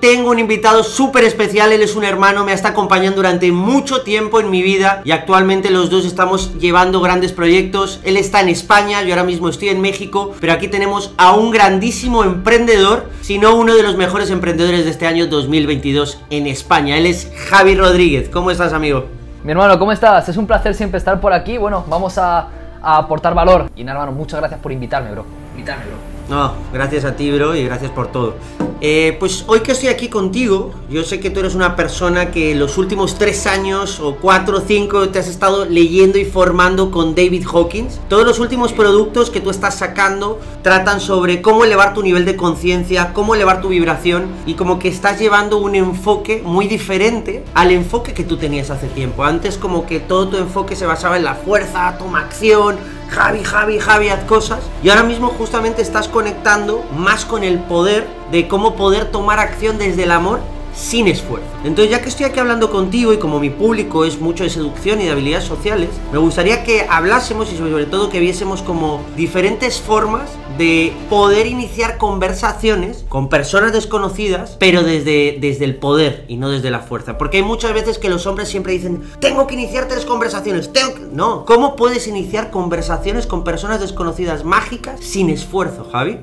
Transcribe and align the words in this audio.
tengo 0.00 0.30
un 0.30 0.38
invitado 0.38 0.82
súper 0.82 1.24
especial, 1.24 1.72
él 1.72 1.82
es 1.82 1.94
un 1.94 2.04
hermano, 2.04 2.44
me 2.44 2.52
está 2.52 2.70
acompañando 2.70 3.16
durante 3.16 3.52
mucho 3.52 4.02
tiempo 4.02 4.40
en 4.40 4.50
mi 4.50 4.62
vida 4.62 5.02
y 5.04 5.10
actualmente 5.10 5.70
los 5.70 5.90
dos 5.90 6.04
estamos 6.04 6.58
llevando 6.58 7.00
grandes 7.00 7.32
proyectos. 7.32 8.00
Él 8.02 8.16
está 8.16 8.40
en 8.40 8.48
España, 8.48 9.02
yo 9.02 9.10
ahora 9.10 9.24
mismo 9.24 9.48
estoy 9.48 9.68
en 9.68 9.80
México, 9.80 10.34
pero 10.40 10.52
aquí 10.52 10.68
tenemos 10.68 11.12
a 11.18 11.32
un 11.32 11.50
grandísimo 11.50 12.24
emprendedor, 12.24 13.10
si 13.20 13.38
no 13.38 13.54
uno 13.56 13.74
de 13.74 13.82
los 13.82 13.96
mejores 13.96 14.30
emprendedores 14.30 14.84
de 14.84 14.90
este 14.90 15.06
año 15.06 15.26
2022 15.26 16.18
en 16.30 16.46
España. 16.46 16.96
Él 16.96 17.06
es 17.06 17.30
Javi 17.48 17.74
Rodríguez. 17.74 18.28
¿Cómo 18.30 18.50
estás, 18.50 18.72
amigo? 18.72 19.06
Mi 19.44 19.52
hermano, 19.52 19.78
¿cómo 19.78 19.92
estás? 19.92 20.28
Es 20.28 20.36
un 20.36 20.46
placer 20.46 20.74
siempre 20.74 20.98
estar 20.98 21.20
por 21.20 21.32
aquí. 21.32 21.58
Bueno, 21.58 21.84
vamos 21.88 22.18
a, 22.18 22.48
a 22.82 22.96
aportar 22.96 23.34
valor. 23.34 23.70
Y 23.76 23.84
nada, 23.84 24.00
hermano, 24.00 24.16
muchas 24.16 24.40
gracias 24.40 24.60
por 24.60 24.72
invitarme, 24.72 25.10
bro. 25.12 25.24
Invitarme, 25.54 25.84
bro. 25.84 26.19
No, 26.30 26.52
gracias 26.72 27.04
a 27.04 27.16
ti, 27.16 27.28
bro, 27.32 27.56
y 27.56 27.64
gracias 27.64 27.90
por 27.90 28.12
todo. 28.12 28.36
Eh, 28.80 29.16
pues 29.18 29.44
hoy 29.48 29.60
que 29.60 29.72
estoy 29.72 29.88
aquí 29.88 30.08
contigo, 30.08 30.72
yo 30.88 31.02
sé 31.02 31.18
que 31.18 31.28
tú 31.28 31.40
eres 31.40 31.56
una 31.56 31.74
persona 31.74 32.30
que 32.30 32.54
los 32.54 32.78
últimos 32.78 33.18
tres 33.18 33.46
años 33.46 33.98
o 34.00 34.14
cuatro 34.14 34.58
o 34.58 34.60
cinco 34.60 35.08
te 35.08 35.18
has 35.18 35.26
estado 35.26 35.66
leyendo 35.66 36.18
y 36.18 36.24
formando 36.24 36.92
con 36.92 37.16
David 37.16 37.44
Hawkins. 37.52 38.00
Todos 38.08 38.24
los 38.24 38.38
últimos 38.38 38.72
productos 38.72 39.28
que 39.28 39.40
tú 39.40 39.50
estás 39.50 39.74
sacando 39.74 40.38
tratan 40.62 41.00
sobre 41.00 41.42
cómo 41.42 41.64
elevar 41.64 41.94
tu 41.94 42.02
nivel 42.02 42.24
de 42.24 42.36
conciencia, 42.36 43.12
cómo 43.12 43.34
elevar 43.34 43.60
tu 43.60 43.68
vibración 43.68 44.28
y 44.46 44.54
como 44.54 44.78
que 44.78 44.88
estás 44.88 45.18
llevando 45.18 45.58
un 45.58 45.74
enfoque 45.74 46.42
muy 46.42 46.68
diferente 46.68 47.44
al 47.54 47.72
enfoque 47.72 48.14
que 48.14 48.22
tú 48.22 48.36
tenías 48.36 48.70
hace 48.70 48.86
tiempo. 48.86 49.24
Antes 49.24 49.58
como 49.58 49.84
que 49.84 49.98
todo 49.98 50.28
tu 50.28 50.36
enfoque 50.36 50.76
se 50.76 50.86
basaba 50.86 51.16
en 51.16 51.24
la 51.24 51.34
fuerza, 51.34 51.98
toma 51.98 52.20
acción, 52.20 52.78
Javi, 53.10 53.44
Javi, 53.44 53.78
Javi, 53.78 54.08
haz 54.08 54.24
cosas. 54.24 54.60
Y 54.82 54.90
ahora 54.90 55.02
mismo 55.02 55.28
justamente 55.28 55.82
estás 55.82 56.08
conectando 56.08 56.84
más 56.96 57.24
con 57.24 57.42
el 57.42 57.58
poder 57.58 58.06
de 58.30 58.46
cómo 58.48 58.76
poder 58.76 59.10
tomar 59.10 59.38
acción 59.40 59.78
desde 59.78 60.04
el 60.04 60.12
amor 60.12 60.40
sin 60.74 61.08
esfuerzo. 61.08 61.46
Entonces, 61.64 61.90
ya 61.90 62.02
que 62.02 62.08
estoy 62.08 62.26
aquí 62.26 62.38
hablando 62.38 62.70
contigo 62.70 63.12
y 63.12 63.18
como 63.18 63.40
mi 63.40 63.50
público 63.50 64.04
es 64.04 64.20
mucho 64.20 64.44
de 64.44 64.50
seducción 64.50 65.00
y 65.00 65.04
de 65.04 65.10
habilidades 65.10 65.44
sociales, 65.44 65.88
me 66.12 66.18
gustaría 66.18 66.64
que 66.64 66.86
hablásemos 66.88 67.52
y 67.52 67.56
sobre 67.56 67.86
todo 67.86 68.10
que 68.10 68.20
viésemos 68.20 68.62
como 68.62 69.02
diferentes 69.16 69.80
formas 69.80 70.30
de 70.58 70.92
poder 71.08 71.46
iniciar 71.46 71.96
conversaciones 71.96 73.04
con 73.08 73.28
personas 73.28 73.72
desconocidas, 73.72 74.56
pero 74.58 74.82
desde, 74.82 75.38
desde 75.40 75.64
el 75.64 75.76
poder 75.76 76.24
y 76.28 76.36
no 76.36 76.50
desde 76.50 76.70
la 76.70 76.80
fuerza. 76.80 77.18
Porque 77.18 77.38
hay 77.38 77.42
muchas 77.42 77.72
veces 77.72 77.98
que 77.98 78.08
los 78.08 78.26
hombres 78.26 78.48
siempre 78.48 78.72
dicen, 78.72 79.02
tengo 79.20 79.46
que 79.46 79.54
iniciar 79.54 79.88
tres 79.88 80.04
conversaciones, 80.04 80.72
tengo 80.72 80.94
que... 80.94 81.00
No, 81.12 81.44
¿cómo 81.44 81.76
puedes 81.76 82.06
iniciar 82.06 82.50
conversaciones 82.50 83.26
con 83.26 83.44
personas 83.44 83.80
desconocidas 83.80 84.44
mágicas 84.44 85.00
sin 85.00 85.30
esfuerzo, 85.30 85.88
Javi? 85.90 86.20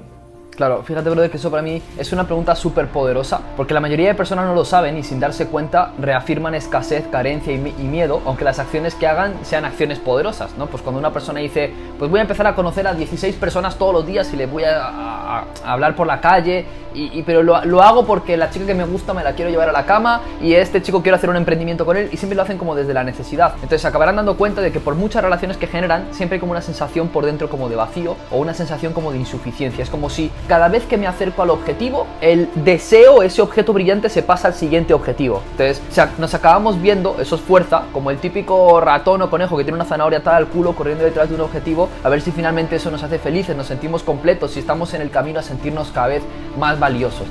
Claro, 0.58 0.82
fíjate, 0.82 1.12
brother, 1.12 1.30
que 1.30 1.38
eso 1.38 1.52
para 1.52 1.62
mí 1.62 1.84
es 2.00 2.12
una 2.12 2.24
pregunta 2.24 2.56
súper 2.56 2.88
poderosa, 2.88 3.42
porque 3.56 3.76
la 3.76 3.80
mayoría 3.80 4.08
de 4.08 4.16
personas 4.16 4.48
no 4.48 4.56
lo 4.56 4.66
saben 4.66 4.98
y 4.98 5.04
sin 5.04 5.20
darse 5.20 5.46
cuenta 5.50 5.92
reafirman 6.00 6.56
escasez, 6.56 7.06
carencia 7.12 7.54
y, 7.54 7.60
miedo, 7.60 8.24
aunque 8.26 8.44
las 8.44 8.58
acciones 8.58 8.96
que 8.96 9.06
hagan 9.06 9.36
sean 9.44 9.66
acciones 9.66 10.00
poderosas, 10.00 10.58
¿no? 10.58 10.66
Pues 10.66 10.82
cuando 10.82 10.98
una 10.98 11.14
persona 11.14 11.42
dice, 11.42 11.72
pues 12.00 12.10
voy 12.10 12.18
a 12.18 12.24
empezar 12.24 12.48
a 12.48 12.56
conocer 12.56 12.88
a 12.88 12.96
16 12.96 13.36
personas 13.36 13.78
todos 13.78 13.94
los 13.94 14.08
días 14.08 14.34
y 14.34 14.36
les 14.36 14.50
voy 14.50 14.64
a, 14.64 15.44
hablar 15.64 15.96
por 15.96 16.08
la 16.08 16.20
calle, 16.22 16.66
y, 16.98 17.24
pero 17.24 17.44
lo, 17.44 17.84
hago 17.84 18.06
porque 18.06 18.38
la 18.38 18.50
chica 18.50 18.66
que 18.66 18.74
me 18.74 18.86
gusta 18.86 19.14
me 19.14 19.24
la 19.24 19.34
quiero 19.34 19.52
llevar 19.52 19.70
a 19.70 19.72
la 19.72 19.86
cama 19.86 20.22
y 20.42 20.54
este 20.54 20.82
chico 20.82 21.02
quiero 21.02 21.16
hacer 21.16 21.30
un 21.30 21.36
emprendimiento 21.36 21.86
con 21.86 21.96
él 21.96 22.10
y 22.12 22.18
siempre 22.18 22.36
lo 22.36 22.42
hacen 22.42 22.58
como 22.58 22.76
desde 22.76 22.94
la 22.94 23.04
necesidad. 23.04 23.54
Entonces 23.56 23.86
acabarán 23.86 24.16
dando 24.16 24.36
cuenta 24.36 24.62
de 24.62 24.72
que 24.72 24.80
por 24.80 24.96
muchas 24.96 25.24
relaciones 25.24 25.58
que 25.58 25.68
generan, 25.68 26.08
siempre 26.12 26.36
hay 26.36 26.40
como 26.40 26.52
una 26.52 26.62
sensación 26.62 27.10
por 27.10 27.26
dentro 27.26 27.50
como 27.50 27.70
de 27.70 27.76
vacío 27.76 28.16
o 28.32 28.38
una 28.38 28.54
sensación 28.54 28.94
como 28.94 29.12
de 29.12 29.20
insuficiencia. 29.20 29.84
Es 29.84 29.90
como 29.90 30.10
si 30.10 30.32
cada 30.48 30.68
vez 30.70 30.86
que 30.86 30.98
me 30.98 31.08
acerco 31.08 31.44
al 31.44 31.52
objetivo, 31.52 32.08
el 32.22 32.50
deseo, 32.56 33.22
ese 33.22 33.42
objeto 33.42 33.74
brillante, 33.74 34.10
se 34.10 34.24
pasa 34.24 34.48
al 34.48 34.54
siguiente 34.54 34.94
objetivo. 34.94 35.42
Entonces, 35.52 35.82
nos 36.18 36.34
acabamos 36.34 36.82
viendo, 36.82 37.18
eso 37.20 37.36
es 37.36 37.42
fuerza, 37.42 37.84
como 37.94 38.12
el 38.12 38.18
típico 38.18 38.82
ratón 38.82 39.22
o 39.22 39.30
conejo 39.30 39.58
que 39.58 39.64
tiene 39.64 39.76
una 39.76 39.86
zanahoria 39.86 40.20
atada 40.20 40.38
al 40.38 40.48
culo 40.48 40.74
corriendo 40.74 41.04
detrás 41.04 41.30
de 41.30 41.36
un 41.36 41.42
objetivo, 41.42 41.90
a 42.04 42.10
ver 42.10 42.22
si 42.22 42.32
finalmente 42.32 42.76
eso 42.76 42.90
nos 42.90 43.04
hace 43.04 43.20
felices, 43.20 43.56
nos 43.56 43.68
sentimos 43.68 44.04
completos, 44.04 44.52
si 44.52 44.60
estamos 44.60 44.94
en 44.94 45.02
el 45.02 45.10
camino 45.10 45.40
a 45.40 45.44
sentirnos 45.44 45.90
cada 45.92 46.08
vez 46.08 46.24
más 46.58 46.80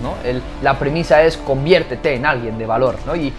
¿no? 0.03 0.15
la 0.63 0.79
premisa 0.79 1.23
es 1.23 1.37
conviértete 1.37 2.15
en 2.15 2.27
alguien 2.27 2.59
de 2.59 2.67
valor, 2.67 2.97
¿no? 3.07 3.15
Y, 3.17 3.33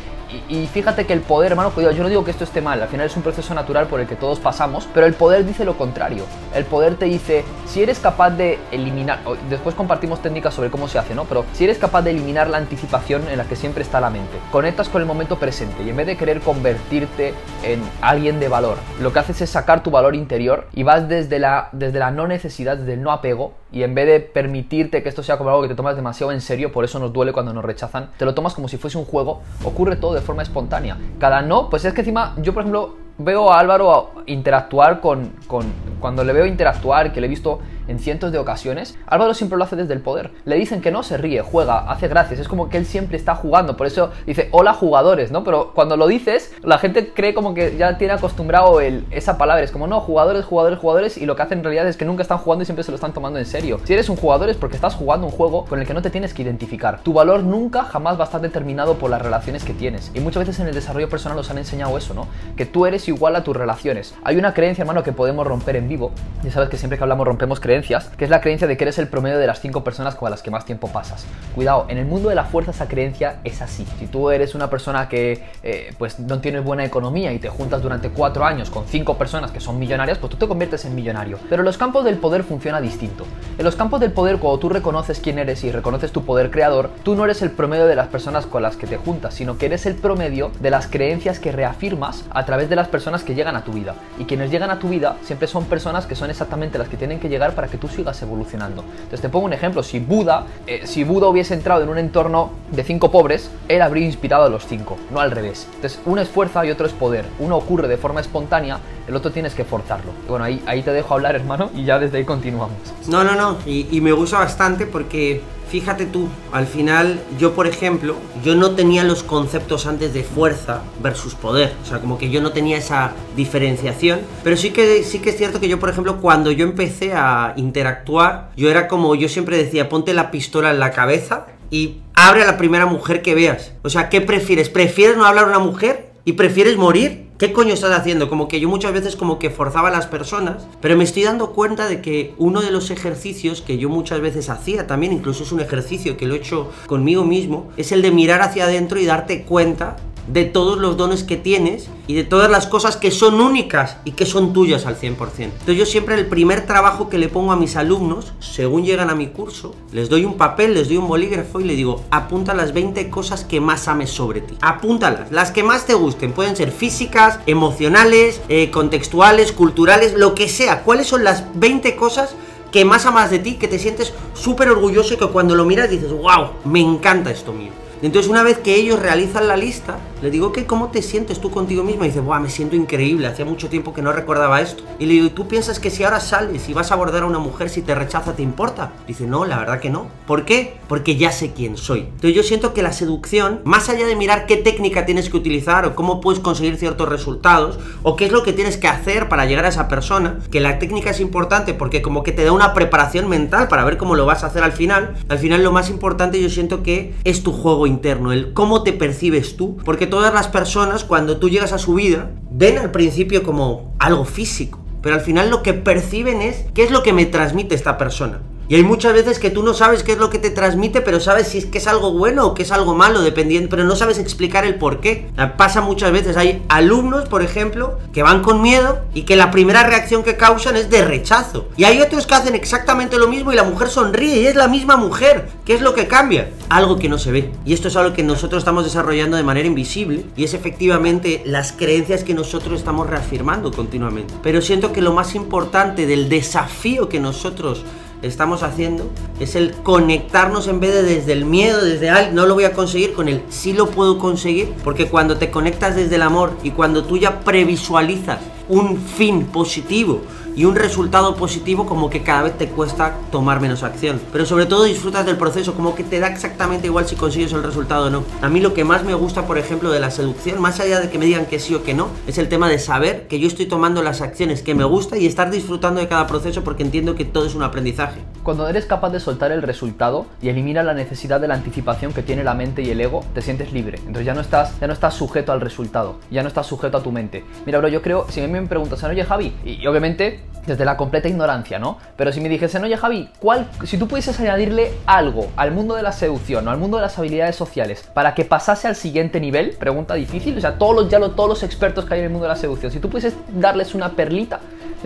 fíjate 0.73 1.05
que 1.05 1.13
el 1.13 1.21
poder, 1.21 1.51
hermano, 1.51 1.71
yo 1.79 2.03
no 2.03 2.09
digo 2.09 2.25
que 2.25 2.31
esto 2.31 2.43
esté 2.43 2.61
mal, 2.61 2.81
al 2.81 2.89
final 2.89 3.05
es 3.05 3.15
un 3.15 3.23
proceso 3.23 3.53
natural 3.53 3.87
por 3.87 4.01
el 4.01 4.07
que 4.07 4.17
todos 4.17 4.39
pasamos, 4.39 4.85
pero 4.93 5.05
el 5.05 5.13
poder 5.13 5.45
dice 5.45 5.63
lo 5.63 5.77
contrario. 5.77 6.25
El 6.53 6.65
poder 6.65 6.95
te 6.95 7.05
dice, 7.05 7.45
si 7.65 7.81
eres 7.81 7.99
capaz 7.99 8.31
de 8.31 8.59
eliminar, 8.71 9.19
después 9.49 9.73
compartimos 9.73 10.21
técnicas 10.21 10.53
sobre 10.53 10.69
cómo 10.69 10.89
se 10.89 10.99
hace, 10.99 11.15
¿no? 11.15 11.23
Pero 11.23 11.45
si 11.53 11.63
eres 11.63 11.77
capaz 11.77 12.01
de 12.01 12.11
eliminar 12.11 12.49
la 12.49 12.57
anticipación 12.57 13.25
en 13.29 13.37
la 13.37 13.45
que 13.45 13.55
siempre 13.55 13.83
está 13.83 14.01
la 14.01 14.09
mente, 14.09 14.37
conectas 14.51 14.89
con 14.89 15.01
el 15.01 15.07
momento 15.07 15.39
presente 15.39 15.83
y 15.83 15.89
en 15.89 15.95
vez 15.95 16.07
de 16.07 16.17
querer 16.17 16.41
convertirte 16.41 17.33
en 17.63 17.81
alguien 18.01 18.41
de 18.41 18.49
valor, 18.49 18.77
lo 18.99 19.13
que 19.13 19.19
haces 19.19 19.39
es 19.41 19.49
sacar 19.49 19.81
tu 19.81 19.91
valor 19.91 20.13
interior 20.13 20.67
y 20.73 20.83
vas 20.83 21.07
desde 21.07 21.39
la, 21.39 21.69
desde 21.71 21.99
la 21.99 22.11
no 22.11 22.27
necesidad, 22.27 22.75
desde 22.75 22.95
el 22.95 23.01
no 23.01 23.13
apego, 23.13 23.53
y 23.71 23.83
en 23.83 23.95
vez 23.95 24.07
de 24.07 24.19
permitirte 24.19 25.03
que 25.03 25.09
esto 25.09 25.23
sea 25.23 25.37
como 25.37 25.49
algo 25.49 25.61
que 25.61 25.67
te 25.67 25.75
tomas 25.75 25.95
demasiado 25.95 26.31
en 26.31 26.41
serio, 26.41 26.71
por 26.71 26.85
eso 26.85 26.99
nos 26.99 27.13
duele 27.13 27.33
cuando 27.33 27.53
nos 27.53 27.63
rechazan, 27.63 28.11
te 28.17 28.25
lo 28.25 28.33
tomas 28.33 28.53
como 28.53 28.67
si 28.67 28.77
fuese 28.77 28.97
un 28.97 29.05
juego, 29.05 29.41
ocurre 29.63 29.95
todo 29.95 30.13
de 30.13 30.21
forma 30.21 30.43
espontánea. 30.43 30.97
Cada 31.19 31.41
no, 31.41 31.69
pues 31.69 31.85
es 31.85 31.93
que 31.93 32.01
encima 32.01 32.35
yo 32.41 32.53
por 32.53 32.63
ejemplo 32.63 33.06
veo 33.17 33.51
a 33.51 33.59
Álvaro 33.59 34.11
interactuar 34.25 34.99
con, 34.99 35.33
con 35.47 35.65
cuando 35.99 36.23
le 36.23 36.33
veo 36.33 36.45
interactuar, 36.45 37.11
que 37.11 37.21
le 37.21 37.27
he 37.27 37.29
visto 37.29 37.59
en 37.87 37.99
cientos 37.99 38.31
de 38.31 38.37
ocasiones, 38.37 38.97
Álvaro 39.07 39.33
siempre 39.33 39.57
lo 39.57 39.63
hace 39.63 39.75
desde 39.75 39.93
el 39.93 40.01
poder. 40.01 40.31
Le 40.45 40.55
dicen 40.55 40.81
que 40.81 40.91
no, 40.91 41.03
se 41.03 41.17
ríe, 41.17 41.41
juega, 41.41 41.89
hace 41.89 42.07
gracias. 42.07 42.39
Es 42.39 42.47
como 42.47 42.69
que 42.69 42.77
él 42.77 42.85
siempre 42.85 43.17
está 43.17 43.35
jugando. 43.35 43.77
Por 43.77 43.87
eso 43.87 44.11
dice, 44.25 44.49
hola 44.51 44.73
jugadores, 44.73 45.31
¿no? 45.31 45.43
Pero 45.43 45.71
cuando 45.73 45.97
lo 45.97 46.07
dices, 46.07 46.53
la 46.63 46.77
gente 46.77 47.13
cree 47.13 47.33
como 47.33 47.53
que 47.53 47.77
ya 47.77 47.97
tiene 47.97 48.13
acostumbrado 48.13 48.79
esa 48.81 49.37
palabra. 49.37 49.63
Es 49.63 49.71
como, 49.71 49.87
no, 49.87 50.01
jugadores, 50.01 50.45
jugadores, 50.45 50.79
jugadores. 50.79 51.17
Y 51.17 51.25
lo 51.25 51.35
que 51.35 51.43
hacen 51.43 51.59
en 51.59 51.63
realidad 51.63 51.87
es 51.87 51.97
que 51.97 52.05
nunca 52.05 52.21
están 52.21 52.37
jugando 52.39 52.63
y 52.63 52.65
siempre 52.65 52.83
se 52.83 52.91
lo 52.91 52.95
están 52.95 53.13
tomando 53.13 53.39
en 53.39 53.45
serio. 53.45 53.79
Si 53.85 53.93
eres 53.93 54.09
un 54.09 54.17
jugador 54.17 54.49
es 54.49 54.57
porque 54.57 54.75
estás 54.75 54.95
jugando 54.95 55.25
un 55.25 55.31
juego 55.31 55.65
con 55.65 55.79
el 55.79 55.87
que 55.87 55.93
no 55.93 56.01
te 56.01 56.09
tienes 56.09 56.33
que 56.33 56.41
identificar. 56.41 57.01
Tu 57.03 57.13
valor 57.13 57.43
nunca, 57.43 57.83
jamás 57.83 58.17
va 58.17 58.23
a 58.23 58.25
estar 58.25 58.41
determinado 58.41 58.95
por 58.95 59.09
las 59.09 59.21
relaciones 59.21 59.63
que 59.63 59.73
tienes. 59.73 60.11
Y 60.13 60.19
muchas 60.19 60.45
veces 60.45 60.59
en 60.59 60.67
el 60.67 60.73
desarrollo 60.73 61.09
personal 61.09 61.37
nos 61.37 61.49
han 61.49 61.57
enseñado 61.57 61.97
eso, 61.97 62.13
¿no? 62.13 62.27
Que 62.55 62.65
tú 62.65 62.85
eres 62.85 63.06
igual 63.07 63.35
a 63.35 63.43
tus 63.43 63.55
relaciones. 63.55 64.15
Hay 64.23 64.37
una 64.37 64.53
creencia, 64.53 64.83
hermano, 64.83 65.03
que 65.03 65.11
podemos 65.11 65.45
romper 65.45 65.75
en 65.75 65.87
vivo. 65.87 66.11
Ya 66.43 66.51
sabes 66.51 66.69
que 66.69 66.77
siempre 66.77 66.97
que 66.97 67.03
hablamos 67.03 67.27
rompemos 67.27 67.59
creencias, 67.59 68.09
que 68.17 68.25
es 68.25 68.29
la 68.29 68.41
creencia 68.41 68.67
de 68.67 68.77
que 68.77 68.83
eres 68.83 68.97
el 68.99 69.07
promedio 69.07 69.37
de 69.37 69.47
las 69.47 69.59
cinco 69.61 69.83
personas 69.83 70.15
con 70.15 70.29
las 70.31 70.41
que 70.41 70.51
más 70.51 70.65
tiempo 70.65 70.87
pasas. 70.87 71.25
Cuidado, 71.55 71.85
en 71.89 71.97
el 71.97 72.05
mundo 72.05 72.29
de 72.29 72.35
la 72.35 72.45
fuerza 72.45 72.71
esa 72.71 72.87
creencia 72.87 73.39
es 73.43 73.61
así. 73.61 73.85
Si 73.99 74.07
tú 74.07 74.29
eres 74.29 74.55
una 74.55 74.69
persona 74.69 75.09
que 75.09 75.43
eh, 75.63 75.93
pues 75.97 76.19
no 76.19 76.39
tienes 76.39 76.63
buena 76.63 76.85
economía 76.85 77.31
y 77.33 77.39
te 77.39 77.49
juntas 77.49 77.81
durante 77.81 78.09
cuatro 78.09 78.45
años 78.45 78.69
con 78.69 78.85
cinco 78.87 79.17
personas 79.17 79.51
que 79.51 79.59
son 79.59 79.79
millonarias, 79.79 80.17
pues 80.17 80.31
tú 80.31 80.37
te 80.37 80.47
conviertes 80.47 80.85
en 80.85 80.95
millonario. 80.95 81.39
Pero 81.49 81.63
los 81.63 81.77
campos 81.77 82.05
del 82.05 82.17
poder 82.17 82.43
funciona 82.43 82.81
distinto. 82.81 83.25
En 83.57 83.65
los 83.65 83.75
campos 83.75 83.99
del 83.99 84.11
poder, 84.11 84.37
cuando 84.37 84.59
tú 84.59 84.69
reconoces 84.69 85.19
quién 85.19 85.39
eres 85.39 85.63
y 85.63 85.71
reconoces 85.71 86.11
tu 86.11 86.23
poder 86.23 86.51
creador, 86.51 86.89
tú 87.03 87.15
no 87.15 87.25
eres 87.25 87.41
el 87.41 87.51
promedio 87.51 87.87
de 87.87 87.95
las 87.95 88.07
personas 88.07 88.45
con 88.45 88.61
las 88.61 88.77
que 88.77 88.87
te 88.87 88.97
juntas, 88.97 89.33
sino 89.33 89.57
que 89.57 89.65
eres 89.67 89.85
el 89.85 89.95
promedio 89.95 90.51
de 90.59 90.69
las 90.69 90.87
creencias 90.87 91.39
que 91.39 91.51
reafirmas 91.51 92.25
a 92.31 92.45
través 92.45 92.69
de 92.69 92.75
las 92.75 92.87
personas 92.87 93.23
que 93.23 93.35
llegan 93.35 93.55
a 93.55 93.63
tu 93.63 93.71
vida. 93.71 93.95
Y 94.19 94.25
quienes 94.25 94.51
llegan 94.51 94.69
a 94.69 94.79
tu 94.79 94.89
vida 94.89 95.17
siempre 95.23 95.47
son 95.47 95.65
personas 95.65 96.05
que 96.05 96.15
son 96.15 96.29
exactamente 96.29 96.77
las 96.77 96.87
que 96.87 96.97
tienen 96.97 97.19
que 97.19 97.29
llegar 97.29 97.53
para 97.53 97.67
que 97.67 97.77
tú 97.77 97.87
sigas 97.87 98.21
evolucionando 98.21 98.47
entonces 98.57 99.21
te 99.21 99.29
pongo 99.29 99.45
un 99.45 99.53
ejemplo, 99.53 99.83
si 99.83 99.99
Buda, 99.99 100.45
eh, 100.65 100.81
si 100.85 101.03
Buda 101.03 101.27
hubiese 101.27 101.53
entrado 101.53 101.83
en 101.83 101.89
un 101.89 101.97
entorno 101.97 102.51
de 102.71 102.83
cinco 102.83 103.11
pobres, 103.11 103.49
él 103.67 103.81
habría 103.81 104.05
inspirado 104.05 104.45
a 104.45 104.49
los 104.49 104.65
cinco, 104.65 104.97
no 105.11 105.19
al 105.19 105.31
revés. 105.31 105.67
Entonces 105.75 105.99
uno 106.05 106.21
es 106.21 106.29
fuerza 106.29 106.65
y 106.65 106.71
otro 106.71 106.87
es 106.87 106.93
poder. 106.93 107.25
Uno 107.39 107.57
ocurre 107.57 107.87
de 107.87 107.97
forma 107.97 108.19
espontánea, 108.19 108.79
el 109.07 109.15
otro 109.15 109.31
tienes 109.31 109.53
que 109.53 109.63
forzarlo. 109.63 110.11
Bueno, 110.27 110.45
ahí, 110.45 110.61
ahí 110.65 110.81
te 110.81 110.91
dejo 110.91 111.13
hablar, 111.13 111.35
hermano, 111.35 111.69
y 111.73 111.85
ya 111.85 111.99
desde 111.99 112.17
ahí 112.17 112.25
continuamos. 112.25 112.77
No, 113.07 113.23
no, 113.23 113.35
no, 113.35 113.46
y 113.65 114.01
me 114.01 114.11
gusta 114.11 114.39
bastante 114.39 114.85
porque 114.85 115.41
Fíjate 115.69 116.05
tú, 116.05 116.29
al 116.53 116.65
final 116.65 117.19
yo 117.37 117.53
por 117.53 117.67
ejemplo, 117.67 118.15
yo 118.41 118.55
no 118.55 118.71
tenía 118.71 119.03
los 119.03 119.21
conceptos 119.21 119.85
antes 119.85 120.13
de 120.13 120.23
fuerza 120.23 120.81
versus 121.03 121.35
poder, 121.35 121.73
o 121.83 121.85
sea, 121.85 121.99
como 121.99 122.17
que 122.17 122.29
yo 122.29 122.41
no 122.41 122.53
tenía 122.53 122.77
esa 122.77 123.11
diferenciación, 123.35 124.21
pero 124.45 124.55
sí 124.55 124.69
que 124.69 125.03
sí 125.03 125.19
que 125.19 125.31
es 125.31 125.37
cierto 125.37 125.59
que 125.59 125.67
yo 125.67 125.77
por 125.77 125.89
ejemplo 125.89 126.21
cuando 126.21 126.51
yo 126.51 126.63
empecé 126.63 127.11
a 127.13 127.53
interactuar, 127.57 128.51
yo 128.55 128.69
era 128.69 128.87
como 128.87 129.13
yo 129.15 129.27
siempre 129.27 129.57
decía, 129.57 129.89
ponte 129.89 130.13
la 130.13 130.31
pistola 130.31 130.71
en 130.71 130.79
la 130.79 130.91
cabeza 130.91 131.47
y 131.69 131.97
abre 132.13 132.43
a 132.43 132.45
la 132.45 132.57
primera 132.57 132.85
mujer 132.85 133.21
que 133.21 133.35
veas. 133.35 133.73
O 133.83 133.89
sea, 133.89 134.07
¿qué 134.07 134.21
prefieres? 134.21 134.69
¿Prefieres 134.69 135.17
no 135.17 135.25
hablar 135.25 135.45
a 135.45 135.49
una 135.49 135.59
mujer 135.59 136.11
y 136.23 136.33
prefieres 136.33 136.77
morir? 136.77 137.26
¿Qué 137.37 137.53
coño 137.53 137.75
estás 137.75 137.91
haciendo? 137.91 138.29
Como 138.29 138.47
que 138.47 138.59
yo 138.59 138.67
muchas 138.67 138.93
veces 138.93 139.15
como 139.15 139.37
que 139.37 139.51
forzaba 139.51 139.89
a 139.89 139.91
las 139.91 140.07
personas, 140.07 140.65
pero 140.81 140.97
me 140.97 141.03
estoy 141.03 141.21
dando 141.21 141.51
cuenta 141.51 141.87
de 141.87 142.01
que 142.01 142.33
uno 142.39 142.61
de 142.61 142.71
los 142.71 142.89
ejercicios 142.89 143.61
que 143.61 143.77
yo 143.77 143.89
muchas 143.89 144.21
veces 144.21 144.49
hacía 144.49 144.87
también, 144.87 145.13
incluso 145.13 145.43
es 145.43 145.51
un 145.51 145.59
ejercicio 145.59 146.17
que 146.17 146.25
lo 146.25 146.33
he 146.33 146.37
hecho 146.37 146.71
conmigo 146.87 147.23
mismo, 147.23 147.69
es 147.77 147.91
el 147.91 148.01
de 148.01 148.09
mirar 148.09 148.41
hacia 148.41 148.63
adentro 148.63 148.99
y 148.99 149.05
darte 149.05 149.43
cuenta 149.43 149.97
de 150.27 150.45
todos 150.45 150.77
los 150.77 150.97
dones 150.97 151.23
que 151.23 151.37
tienes 151.37 151.89
y 152.05 152.15
de 152.15 152.23
todas 152.23 152.49
las 152.49 152.67
cosas 152.67 152.97
que 152.97 153.11
son 153.11 153.39
únicas 153.41 153.97
y 154.05 154.11
que 154.11 154.25
son 154.25 154.53
tuyas 154.53 154.85
al 154.85 154.99
100%. 154.99 155.17
Entonces 155.39 155.77
yo 155.77 155.85
siempre 155.85 156.15
el 156.15 156.27
primer 156.27 156.65
trabajo 156.65 157.09
que 157.09 157.17
le 157.17 157.29
pongo 157.29 157.51
a 157.51 157.55
mis 157.55 157.75
alumnos, 157.75 158.33
según 158.39 158.83
llegan 158.83 159.09
a 159.09 159.15
mi 159.15 159.27
curso, 159.27 159.75
les 159.91 160.09
doy 160.09 160.25
un 160.25 160.35
papel, 160.35 160.73
les 160.73 160.87
doy 160.87 160.97
un 160.97 161.07
bolígrafo 161.07 161.59
y 161.59 161.65
le 161.65 161.75
digo, 161.75 162.03
apunta 162.11 162.53
las 162.53 162.73
20 162.73 163.09
cosas 163.09 163.43
que 163.43 163.61
más 163.61 163.87
ames 163.87 164.09
sobre 164.09 164.41
ti. 164.41 164.57
Apúntalas, 164.61 165.31
las 165.31 165.51
que 165.51 165.63
más 165.63 165.85
te 165.85 165.93
gusten, 165.93 166.33
pueden 166.33 166.55
ser 166.55 166.71
físicas, 166.71 167.39
emocionales, 167.45 168.41
eh, 168.49 168.69
contextuales, 168.71 169.51
culturales, 169.51 170.13
lo 170.13 170.35
que 170.35 170.49
sea. 170.49 170.83
¿Cuáles 170.83 171.07
son 171.07 171.23
las 171.23 171.45
20 171.55 171.95
cosas 171.95 172.35
que 172.71 172.85
más 172.85 173.05
amas 173.05 173.31
de 173.31 173.39
ti, 173.39 173.55
que 173.55 173.67
te 173.67 173.79
sientes 173.79 174.13
súper 174.33 174.69
orgulloso 174.69 175.13
y 175.13 175.17
que 175.17 175.27
cuando 175.27 175.55
lo 175.55 175.65
miras 175.65 175.89
dices, 175.89 176.11
wow, 176.11 176.51
me 176.65 176.81
encanta 176.81 177.31
esto 177.31 177.53
mío? 177.53 177.71
Entonces 178.01 178.29
una 178.29 178.43
vez 178.43 178.59
que 178.59 178.75
ellos 178.75 178.99
realizan 178.99 179.47
la 179.47 179.57
lista, 179.57 179.97
le 180.21 180.31
digo, 180.31 180.51
que 180.51 180.65
¿cómo 180.65 180.89
te 180.89 181.01
sientes 181.01 181.39
tú 181.39 181.51
contigo 181.51 181.83
mismo? 181.83 182.03
Y 182.03 182.07
dice, 182.07 182.19
Buah, 182.19 182.39
me 182.39 182.49
siento 182.49 182.75
increíble, 182.75 183.27
hacía 183.27 183.45
mucho 183.45 183.69
tiempo 183.69 183.93
que 183.93 184.01
no 184.01 184.11
recordaba 184.11 184.61
esto. 184.61 184.83
Y 184.99 185.05
le 185.05 185.13
digo, 185.13 185.29
¿tú 185.29 185.47
piensas 185.47 185.79
que 185.79 185.91
si 185.91 186.03
ahora 186.03 186.19
sales 186.19 186.69
y 186.69 186.73
vas 186.73 186.91
a 186.91 186.95
abordar 186.95 187.23
a 187.23 187.27
una 187.27 187.39
mujer, 187.39 187.69
si 187.69 187.81
te 187.81 187.95
rechaza, 187.95 188.35
te 188.35 188.41
importa? 188.41 188.93
Dice, 189.07 189.27
no, 189.27 189.45
la 189.45 189.57
verdad 189.57 189.79
que 189.79 189.89
no. 189.89 190.07
¿Por 190.25 190.45
qué? 190.45 190.77
Porque 190.87 191.17
ya 191.17 191.31
sé 191.31 191.53
quién 191.53 191.77
soy. 191.77 192.01
Entonces 192.01 192.33
yo 192.33 192.43
siento 192.43 192.73
que 192.73 192.81
la 192.81 192.93
seducción, 192.93 193.61
más 193.63 193.89
allá 193.89 194.05
de 194.05 194.15
mirar 194.15 194.45
qué 194.45 194.57
técnica 194.57 195.05
tienes 195.05 195.29
que 195.29 195.37
utilizar 195.37 195.85
o 195.85 195.95
cómo 195.95 196.21
puedes 196.21 196.39
conseguir 196.39 196.77
ciertos 196.77 197.09
resultados 197.09 197.79
o 198.03 198.15
qué 198.15 198.25
es 198.25 198.31
lo 198.31 198.43
que 198.43 198.53
tienes 198.53 198.77
que 198.77 198.87
hacer 198.87 199.29
para 199.29 199.45
llegar 199.45 199.65
a 199.65 199.69
esa 199.69 199.87
persona, 199.87 200.39
que 200.51 200.59
la 200.59 200.79
técnica 200.79 201.11
es 201.11 201.19
importante 201.19 201.73
porque 201.73 202.01
como 202.01 202.23
que 202.23 202.31
te 202.31 202.43
da 202.43 202.51
una 202.51 202.73
preparación 202.73 203.29
mental 203.29 203.67
para 203.67 203.83
ver 203.83 203.97
cómo 203.97 204.15
lo 204.15 204.25
vas 204.25 204.43
a 204.43 204.47
hacer 204.47 204.63
al 204.63 204.71
final, 204.71 205.15
al 205.29 205.39
final 205.39 205.63
lo 205.63 205.71
más 205.71 205.89
importante 205.89 206.41
yo 206.41 206.49
siento 206.49 206.83
que 206.83 207.13
es 207.23 207.43
tu 207.43 207.51
juego 207.51 207.86
interno, 207.87 208.31
el 208.31 208.53
cómo 208.53 208.83
te 208.83 208.93
percibes 208.93 209.57
tú, 209.57 209.77
porque 209.83 210.07
todas 210.07 210.33
las 210.33 210.47
personas, 210.47 211.03
cuando 211.03 211.37
tú 211.37 211.49
llegas 211.49 211.73
a 211.73 211.77
su 211.77 211.95
vida, 211.95 212.31
ven 212.51 212.77
al 212.77 212.91
principio 212.91 213.43
como 213.43 213.93
algo 213.99 214.25
físico, 214.25 214.79
pero 215.01 215.15
al 215.15 215.21
final 215.21 215.49
lo 215.49 215.63
que 215.63 215.73
perciben 215.73 216.41
es 216.41 216.65
qué 216.73 216.83
es 216.83 216.91
lo 216.91 217.03
que 217.03 217.13
me 217.13 217.25
transmite 217.25 217.75
esta 217.75 217.97
persona. 217.97 218.41
Y 218.69 218.75
hay 218.75 218.83
muchas 218.83 219.13
veces 219.13 219.39
que 219.39 219.49
tú 219.49 219.63
no 219.63 219.73
sabes 219.73 220.03
qué 220.03 220.13
es 220.13 220.17
lo 220.17 220.29
que 220.29 220.39
te 220.39 220.49
transmite, 220.49 221.01
pero 221.01 221.19
sabes 221.19 221.47
si 221.47 221.59
es 221.59 221.65
que 221.65 221.77
es 221.77 221.87
algo 221.87 222.11
bueno 222.11 222.47
o 222.47 222.53
que 222.53 222.63
es 222.63 222.71
algo 222.71 222.95
malo, 222.95 223.21
dependiendo, 223.21 223.69
pero 223.69 223.85
no 223.85 223.95
sabes 223.95 224.19
explicar 224.19 224.65
el 224.65 224.75
por 224.75 224.99
qué. 224.99 225.29
Pasa 225.57 225.81
muchas 225.81 226.11
veces, 226.11 226.35
hay 226.35 226.63
alumnos, 226.67 227.29
por 227.29 227.41
ejemplo, 227.41 227.97
que 228.11 228.23
van 228.23 228.41
con 228.41 228.61
miedo 228.61 228.99
y 229.13 229.23
que 229.23 229.37
la 229.37 229.51
primera 229.51 229.83
reacción 229.83 230.23
que 230.23 230.35
causan 230.35 230.75
es 230.75 230.89
de 230.89 231.05
rechazo. 231.05 231.69
Y 231.77 231.85
hay 231.85 232.01
otros 232.01 232.27
que 232.27 232.35
hacen 232.35 232.55
exactamente 232.55 233.17
lo 233.17 233.29
mismo 233.29 233.53
y 233.53 233.55
la 233.55 233.63
mujer 233.63 233.87
sonríe 233.87 234.41
y 234.41 234.47
es 234.47 234.55
la 234.55 234.67
misma 234.67 234.97
mujer. 234.97 235.47
¿Qué 235.63 235.73
es 235.73 235.81
lo 235.81 235.93
que 235.93 236.07
cambia? 236.07 236.49
Algo 236.69 236.97
que 236.97 237.07
no 237.07 237.17
se 237.17 237.31
ve. 237.31 237.51
Y 237.65 237.73
esto 237.73 237.87
es 237.87 237.95
algo 237.95 238.13
que 238.13 238.23
nosotros 238.23 238.61
estamos 238.61 238.83
desarrollando 238.83 239.37
de 239.37 239.43
manera 239.43 239.67
invisible 239.67 240.25
y 240.35 240.43
es 240.43 240.53
efectivamente 240.53 241.41
las 241.45 241.71
creencias 241.71 242.23
que 242.23 242.33
nosotros 242.33 242.79
estamos 242.79 243.07
reafirmando 243.09 243.71
continuamente. 243.71 244.33
Pero 244.43 244.61
siento 244.61 244.91
que 244.91 245.01
lo 245.01 245.13
más 245.13 245.35
importante 245.35 246.05
del 246.05 246.27
desafío 246.27 247.07
que 247.07 247.19
nosotros 247.19 247.85
estamos 248.21 248.63
haciendo 248.63 249.09
es 249.39 249.55
el 249.55 249.71
conectarnos 249.71 250.67
en 250.67 250.79
vez 250.79 250.93
de 250.93 251.03
desde 251.03 251.33
el 251.33 251.45
miedo, 251.45 251.83
desde 251.83 252.09
ay, 252.09 252.31
no 252.33 252.45
lo 252.45 252.55
voy 252.55 252.65
a 252.65 252.73
conseguir, 252.73 253.13
con 253.13 253.27
el 253.27 253.43
sí 253.49 253.73
lo 253.73 253.87
puedo 253.89 254.17
conseguir, 254.17 254.73
porque 254.83 255.07
cuando 255.07 255.37
te 255.37 255.51
conectas 255.51 255.95
desde 255.95 256.15
el 256.15 256.21
amor 256.21 256.51
y 256.63 256.71
cuando 256.71 257.03
tú 257.03 257.17
ya 257.17 257.41
previsualizas 257.41 258.39
un 258.69 258.97
fin 258.97 259.45
positivo 259.45 260.21
y 260.57 260.65
un 260.65 260.75
resultado 260.75 261.35
positivo 261.35 261.85
como 261.85 262.09
que 262.09 262.23
cada 262.23 262.41
vez 262.41 262.57
te 262.57 262.67
cuesta 262.67 263.13
tomar 263.31 263.61
menos 263.61 263.83
acción. 263.83 264.19
Pero 264.33 264.45
sobre 264.47 264.65
todo 264.65 264.85
disfrutas 264.85 265.23
del 265.25 265.37
proceso, 265.37 265.75
como 265.75 265.93
que 265.93 266.03
te 266.03 266.19
da 266.19 266.27
exactamente 266.27 266.87
igual 266.87 267.07
si 267.07 267.15
consigues 267.15 267.53
el 267.53 267.61
resultado 267.61 268.07
o 268.07 268.09
no. 268.09 268.23
A 268.41 268.49
mí 268.49 268.59
lo 268.59 268.73
que 268.73 268.83
más 268.83 269.03
me 269.03 269.13
gusta, 269.13 269.45
por 269.45 269.59
ejemplo, 269.59 269.91
de 269.91 269.99
la 269.99 270.09
seducción, 270.09 270.59
más 270.59 270.79
allá 270.79 270.99
de 270.99 271.11
que 271.11 271.19
me 271.19 271.25
digan 271.25 271.45
que 271.45 271.59
sí 271.59 271.75
o 271.75 271.83
que 271.83 271.93
no, 271.93 272.07
es 272.25 272.39
el 272.39 272.49
tema 272.49 272.67
de 272.69 272.79
saber 272.79 273.27
que 273.27 273.39
yo 273.39 273.47
estoy 273.47 273.67
tomando 273.67 274.01
las 274.01 274.21
acciones 274.21 274.63
que 274.63 274.73
me 274.73 274.83
gusta 274.83 275.15
y 275.15 275.27
estar 275.27 275.51
disfrutando 275.51 276.01
de 276.01 276.07
cada 276.07 276.25
proceso 276.25 276.63
porque 276.63 276.81
entiendo 276.81 277.13
que 277.13 277.23
todo 277.23 277.45
es 277.45 277.53
un 277.53 277.61
aprendizaje. 277.61 278.21
Cuando 278.41 278.67
eres 278.67 278.85
capaz 278.85 279.11
de 279.11 279.19
soltar 279.19 279.51
el 279.51 279.61
resultado 279.61 280.25
y 280.41 280.49
elimina 280.49 280.81
la 280.81 280.95
necesidad 280.95 281.39
de 281.39 281.49
la 281.49 281.53
anticipación 281.53 282.13
que 282.13 282.23
tiene 282.23 282.43
la 282.43 282.55
mente 282.55 282.81
y 282.81 282.89
el 282.89 282.99
ego, 282.99 283.23
te 283.35 283.43
sientes 283.43 283.73
libre. 283.73 283.99
Entonces 283.99 284.25
ya 284.25 284.33
no 284.33 284.41
estás, 284.41 284.79
ya 284.79 284.87
no 284.87 284.93
estás 284.93 285.13
sujeto 285.13 285.51
al 285.51 285.61
resultado, 285.61 286.15
ya 286.31 286.41
no 286.41 286.47
estás 286.47 286.65
sujeto 286.65 286.97
a 286.97 287.03
tu 287.03 287.11
mente. 287.11 287.45
Mira, 287.67 287.77
bro, 287.77 287.89
yo 287.89 288.01
creo, 288.01 288.25
si 288.29 288.41
a 288.41 288.47
mí 288.47 288.51
me 288.51 288.65
preguntas, 288.65 289.03
oye 289.03 289.23
Javi, 289.23 289.53
y 289.63 289.85
obviamente 289.85 290.46
desde 290.67 290.85
la 290.85 290.97
completa 290.97 291.29
ignorancia, 291.29 291.79
¿no? 291.79 291.97
Pero 292.15 292.31
si 292.31 292.41
me 292.41 292.49
dijesen, 292.49 292.83
oye 292.83 292.97
Javi, 292.97 293.29
¿cuál, 293.39 293.67
si 293.85 293.97
tú 293.97 294.07
pudieses 294.07 294.39
añadirle 294.39 294.91
algo 295.05 295.47
al 295.55 295.71
mundo 295.71 295.95
de 295.95 296.03
la 296.03 296.11
seducción 296.11 296.67
o 296.67 296.71
al 296.71 296.77
mundo 296.77 296.97
de 296.97 297.03
las 297.03 297.17
habilidades 297.17 297.55
sociales 297.55 298.07
para 298.13 298.35
que 298.35 298.43
pasase 298.45 298.87
al 298.87 298.95
siguiente 298.95 299.39
nivel, 299.39 299.71
pregunta 299.79 300.13
difícil, 300.13 300.57
o 300.57 300.61
sea, 300.61 300.77
todos 300.77 300.95
los, 300.95 301.09
ya 301.09 301.19
lo, 301.19 301.31
todos 301.31 301.49
los 301.49 301.63
expertos 301.63 302.05
que 302.05 302.15
hay 302.15 302.19
en 302.19 302.25
el 302.25 302.31
mundo 302.31 302.43
de 302.43 302.49
la 302.49 302.57
seducción, 302.57 302.91
si 302.91 302.99
tú 302.99 303.09
pudieses 303.09 303.33
darles 303.49 303.95
una 303.95 304.11
perlita, 304.11 304.59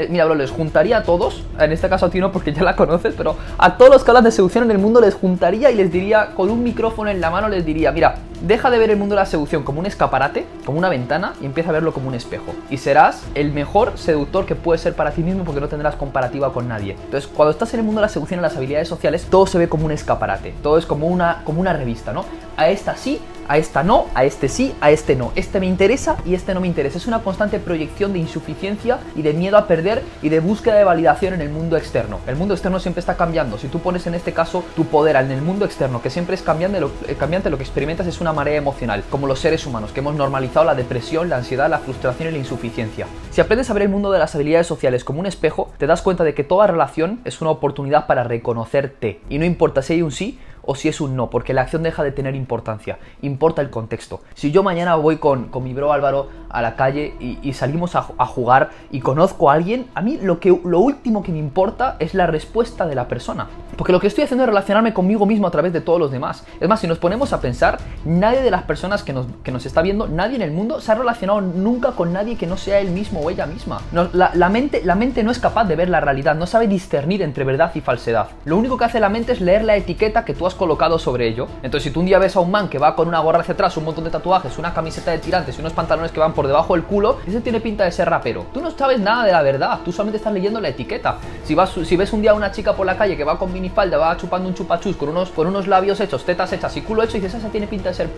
mira, 0.10 0.26
bro, 0.26 0.36
les 0.36 0.52
juntaría 0.52 0.98
a 0.98 1.04
todos, 1.04 1.44
en 1.60 1.72
este 1.72 1.90
caso 1.90 2.08
a 2.08 2.10
ti 2.10 2.20
no 2.20 2.32
porque 2.32 2.54
ya 2.54 2.64
la 2.64 2.76
conoces, 2.76 3.14
pero 3.18 3.36
a 3.58 3.78
todos 3.78 3.92
los 3.92 4.04
que 4.04 4.12
hablan 4.12 4.24
de 4.24 4.32
seducción 4.32 4.64
en 4.66 4.72
el 4.72 4.78
mundo 4.78 5.02
les 5.02 5.16
juntaría 5.16 5.72
y 5.72 5.76
les 5.76 5.92
diría, 5.92 6.32
con 6.36 6.50
un 6.50 6.64
micrófono 6.64 7.10
en 7.10 7.22
la 7.22 7.30
mano, 7.30 7.50
les 7.50 7.66
diría, 7.66 7.92
mira, 7.92 8.16
deja 8.42 8.72
de 8.72 8.80
ver 8.80 8.90
el 8.90 8.98
mundo 8.98 9.16
de 9.16 9.22
la 9.22 9.26
seducción 9.26 9.64
como 9.64 9.80
un 9.80 9.86
escaparate, 9.86 10.46
como 10.66 10.78
una 10.78 10.90
ventana 10.90 11.34
y 11.42 11.46
empieza 11.46 11.70
a 11.70 11.74
verlo 11.74 11.94
como 11.94 12.08
un 12.08 12.16
espejo. 12.16 12.54
Y 12.70 12.78
serás 12.78 13.24
el 13.36 13.52
mejor 13.52 13.98
seductor 13.98 14.46
que 14.46 14.56
puedes 14.56 14.82
ser 14.82 14.96
para 14.96 15.12
ti 15.12 15.22
mismo 15.22 15.44
porque 15.44 15.62
no 15.62 15.68
tendrás 15.68 15.96
comparativa 15.96 16.52
con 16.52 16.68
nadie. 16.68 16.94
Entonces, 16.94 17.28
cuando 17.28 17.52
estás 17.52 17.74
en 17.74 17.82
el 17.82 17.86
mundo 17.86 18.02
de 18.02 18.08
la 18.08 18.10
seducción 18.10 18.40
y 18.40 18.44
las 18.44 18.58
habilidades 18.58 18.88
sociales, 18.88 19.28
todo 19.30 19.46
se 19.46 19.58
ve 19.58 19.70
como 19.70 19.86
un 19.86 19.92
escaparate, 19.92 20.54
todo 20.64 20.78
es 20.78 20.86
como 20.86 21.08
una, 21.08 21.42
como 21.44 21.62
una 21.62 21.74
revista, 21.74 22.14
¿no? 22.14 22.26
A 22.58 22.70
esta 22.70 22.96
sí, 22.96 23.20
a 23.52 23.58
esta 23.58 23.84
no, 23.84 24.06
a 24.14 24.24
este 24.24 24.48
sí, 24.48 24.74
a 24.80 24.92
este 24.92 25.16
no. 25.16 25.34
Este 25.36 25.60
me 25.60 25.66
interesa 25.66 26.16
y 26.26 26.36
este 26.36 26.54
no 26.54 26.62
me 26.62 26.68
interesa. 26.68 26.98
Es 26.98 27.08
una 27.08 27.22
constante 27.22 27.60
proyección 27.60 28.14
de 28.14 28.20
insuficiencia 28.20 29.00
y 29.14 29.24
de 29.24 29.34
miedo 29.34 29.58
a 29.58 29.68
perder 29.68 30.04
y 30.22 30.30
de 30.30 30.40
búsqueda 30.40 30.76
de 30.76 30.86
validación 30.86 31.34
en 31.34 31.42
el 31.42 31.50
mundo 31.50 31.76
externo. 31.76 32.20
El 32.28 32.38
mundo 32.38 32.54
externo 32.54 32.80
siempre 32.80 33.02
está 33.02 33.18
cambiando. 33.18 33.58
Si 33.58 33.68
tú 33.68 33.80
pones 33.80 34.08
en 34.08 34.14
este 34.14 34.32
caso 34.32 34.64
tu 34.76 34.86
poder 34.86 35.18
en 35.18 35.32
el 35.32 35.42
mundo 35.42 35.66
externo, 35.66 36.02
que 36.02 36.10
siempre 36.10 36.36
es 36.36 36.42
cambiante 36.42 36.80
lo, 36.80 36.92
eh, 37.08 37.16
cambiante, 37.20 37.50
lo 37.50 37.58
que 37.58 37.64
experimentas 37.64 38.08
es 38.08 38.22
una 38.22 38.32
marea 38.32 38.56
emocional, 38.56 39.04
como 39.10 39.28
los 39.28 39.40
seres 39.40 39.66
humanos, 39.66 39.92
que 39.92 40.00
hemos 40.00 40.16
normalizado 40.16 40.66
la 40.66 40.76
depresión, 40.76 41.28
la 41.28 41.38
ansiedad, 41.38 41.70
la 41.70 41.80
frustración 41.80 42.30
y 42.30 42.32
la 42.32 42.38
insuficiencia. 42.38 43.08
Si 43.32 43.42
aprendes 43.42 43.70
a 43.70 43.74
ver 43.74 43.84
el 43.84 43.90
mundo 43.90 44.12
de 44.12 44.20
las 44.20 44.34
habilidades 44.34 44.68
sociales 44.68 45.04
como 45.04 45.20
un 45.20 45.26
espejo, 45.26 45.74
te 45.78 45.88
das 45.88 46.02
cuenta 46.02 46.24
de 46.24 46.34
que 46.34 46.46
toda 46.46 46.68
relación 46.68 47.20
es 47.26 47.42
una 47.42 47.52
oportunidad 47.52 48.08
para 48.08 48.24
reconocerte. 48.24 49.20
Y 49.30 49.40
no 49.40 49.46
importa 49.46 49.82
si 49.82 49.94
hay 49.94 50.02
un 50.04 50.12
sí 50.12 50.40
o 50.64 50.76
si 50.76 50.88
es 50.88 51.02
un 51.02 51.16
no, 51.16 51.30
porque 51.30 51.54
la 51.54 51.62
acción 51.62 51.84
deja 51.84 52.04
de 52.04 52.12
tener 52.12 52.36
importancia, 52.36 53.00
importa 53.22 53.62
el 53.62 53.70
contexto. 53.70 54.22
Si 54.34 54.52
yo 54.52 54.64
mañana 54.64 54.96
voy 54.96 55.18
con, 55.18 55.46
con 55.46 55.64
mi 55.64 55.74
bro 55.74 55.94
Álvaro 55.94 56.30
a 56.50 56.62
la 56.62 56.76
calle 56.76 57.16
y, 57.20 57.54
salimos 57.54 57.96
a, 57.96 58.02
jugar 58.02 58.72
y 58.92 59.00
conozco 59.02 59.50
a 59.50 59.54
alguien, 59.54 59.88
a 59.94 60.02
mí 60.02 60.18
lo, 60.22 60.40
que, 60.40 60.50
lo 60.64 60.80
último 60.80 61.24
que 61.24 61.32
me 61.32 61.38
importa 61.38 61.96
es 62.00 62.14
la 62.14 62.28
respuesta 62.28 62.86
de 62.86 62.96
la 62.96 63.08
persona. 63.08 63.48
Porque 63.78 63.94
lo 63.94 64.00
que 64.00 64.08
estoy 64.08 64.24
haciendo 64.24 64.44
es 64.44 64.50
relacionarme 64.50 64.94
conmigo 64.94 65.26
mismo 65.26 65.48
a 65.48 65.52
través 65.52 65.74
de 65.74 65.82
todos 65.82 66.00
los 66.00 66.12
demás. 66.12 66.46
Es 66.60 66.68
más, 66.68 66.80
si 66.80 66.88
nos 66.88 66.98
ponemos 66.98 67.34
a 67.34 67.42
pensar, 67.42 67.80
nadie 68.06 68.42
de 68.42 68.52
las 68.52 68.64
personas 68.64 69.04
que 69.04 69.14
nos, 69.14 69.28
que 69.44 69.52
nos 69.52 69.66
está 69.66 69.82
viendo, 69.82 70.08
nadie 70.08 70.36
en 70.36 70.42
el 70.42 70.52
mundo 70.52 70.82
se 70.82 70.92
ha 70.92 70.96
relacionado 70.96 71.42
nunca 71.42 71.92
con 71.92 72.14
nadie 72.14 72.36
que 72.38 72.48
no 72.48 72.58
sea 72.58 72.80
él 72.80 72.92
mismo 72.92 73.22
o 73.22 73.30
ella 73.30 73.46
misma. 73.46 73.82
la, 73.92 74.32
la, 74.34 74.50
mente, 74.50 74.82
la 74.84 74.96
mente 74.96 75.24
no 75.24 75.32
es 75.32 75.40
capaz 75.40 75.66
de 75.66 75.76
ver 75.76 75.90
la 75.90 76.00
realidad, 76.00 76.36
no 76.36 76.48
sabe 76.48 76.68
discernir 76.68 77.22
entre 77.22 77.44
verdad 77.44 77.72
y 77.76 77.82
falsedad. 77.82 78.28
Lo 78.46 78.58
único 78.58 78.78
que 78.78 78.86
hace 78.86 79.00
la 79.00 79.10
mente 79.10 79.32
es 79.32 79.42
leer 79.42 79.64
la 79.64 79.76
etiqueta 79.76 80.26
que 80.26 80.34
tú 80.34 80.46
has 80.46 80.51
colocado 80.54 81.00
sobre 81.00 81.28
ello. 81.28 81.48
Entonces, 81.64 81.84
si 81.84 81.92
tú 81.92 82.00
un 82.00 82.06
día 82.06 82.20
ves 82.20 82.36
a 82.36 82.40
un 82.40 82.52
man 82.52 82.70
que 82.70 82.78
va 82.78 82.96
con 82.96 83.08
una 83.08 83.20
gorra 83.20 83.42
hacia 83.42 83.54
atrás, 83.54 83.76
un 83.78 83.86
montón 83.86 84.04
de 84.04 84.10
tatuajes, 84.10 84.58
una 84.58 84.74
camiseta 84.74 85.12
de 85.12 85.20
tirantes 85.20 85.58
y 85.58 85.62
unos 85.62 85.74
pantalones 85.74 86.12
que 86.12 86.20
van 86.20 86.34
por 86.34 86.48
debajo 86.48 86.74
del 86.74 86.84
culo, 86.84 87.18
ese 87.26 87.42
tiene 87.42 87.60
pinta 87.60 87.84
de 87.84 87.92
ser 87.92 88.10
rapero. 88.10 88.46
Tú 88.54 88.62
no 88.62 88.72
sabes 88.72 89.00
nada 89.00 89.26
de 89.26 89.32
la 89.32 89.42
verdad, 89.42 89.80
tú 89.84 89.92
solamente 89.92 90.18
estás 90.18 90.34
leyendo 90.34 90.60
la 90.60 90.70
etiqueta. 90.70 91.18
Si, 91.44 91.56
vas, 91.56 91.72
si 91.72 91.96
ves 91.96 92.14
un 92.14 92.22
día 92.22 92.32
a 92.32 92.34
una 92.34 92.52
chica 92.52 92.74
por 92.74 92.86
la 92.86 92.98
calle 92.98 93.18
que 93.18 93.24
va 93.24 93.38
con 93.38 93.52
minifalda, 93.52 93.98
va 93.98 94.18
chupando 94.18 94.48
un 94.48 94.56
chupachus 94.56 94.96
con 94.96 95.10
unos, 95.10 95.30
con 95.30 95.48
unos 95.48 95.68
labios 95.68 96.00
hechos, 96.00 96.24
tetas 96.24 96.52
hechas 96.54 96.76
y 96.78 96.82
culo 96.82 97.04
hecho, 97.04 97.18
y 97.18 97.22
dices, 97.22 97.40
esa 97.40 97.50
tiene 97.50 97.68
pinta 97.68 97.90
de 97.90 97.96
ser 97.96 98.10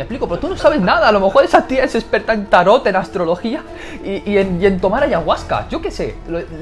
me 0.00 0.04
explico, 0.04 0.26
pero 0.28 0.40
tú 0.40 0.48
no 0.48 0.56
sabes 0.56 0.80
nada. 0.80 1.08
A 1.08 1.12
lo 1.12 1.20
mejor 1.20 1.44
esa 1.44 1.66
tía 1.66 1.84
es 1.84 1.94
experta 1.94 2.32
en 2.32 2.46
tarot, 2.46 2.86
en 2.86 2.96
astrología 2.96 3.62
y, 4.02 4.38
en, 4.38 4.80
tomar 4.80 5.02
ayahuasca. 5.02 5.68
Yo 5.68 5.82
qué 5.82 5.90
sé, 5.90 6.14